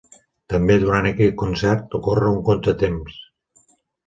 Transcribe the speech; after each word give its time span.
També 0.53 0.77
durant 0.83 1.07
aquest 1.09 1.37
concert 1.41 1.99
ocorre 2.01 2.33
un 2.33 2.41
contratemps. 2.49 3.21